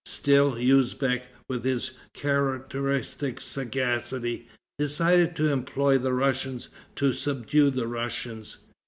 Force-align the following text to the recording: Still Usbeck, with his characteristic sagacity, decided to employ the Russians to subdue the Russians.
Still 0.07 0.55
Usbeck, 0.55 1.29
with 1.47 1.63
his 1.63 1.91
characteristic 2.11 3.39
sagacity, 3.39 4.47
decided 4.79 5.35
to 5.35 5.51
employ 5.51 5.99
the 5.99 6.11
Russians 6.13 6.69
to 6.95 7.13
subdue 7.13 7.69
the 7.69 7.85
Russians. 7.85 8.57